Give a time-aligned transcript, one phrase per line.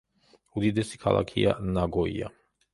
[0.61, 2.35] უდიდესი ქალაქია ნაგოია.